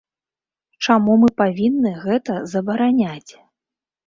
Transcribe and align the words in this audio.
Чаму 0.85 1.17
мы 1.23 1.29
павінны 1.41 1.91
гэта 2.07 2.39
забараняць? 2.55 3.31